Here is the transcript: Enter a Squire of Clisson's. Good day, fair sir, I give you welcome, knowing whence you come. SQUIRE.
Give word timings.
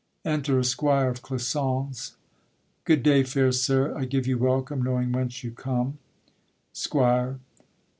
Enter 0.25 0.57
a 0.57 0.63
Squire 0.63 1.09
of 1.09 1.21
Clisson's. 1.21 2.15
Good 2.85 3.03
day, 3.03 3.21
fair 3.21 3.51
sir, 3.51 3.95
I 3.95 4.05
give 4.05 4.25
you 4.25 4.39
welcome, 4.39 4.81
knowing 4.81 5.11
whence 5.11 5.43
you 5.43 5.51
come. 5.51 5.99
SQUIRE. 6.73 7.37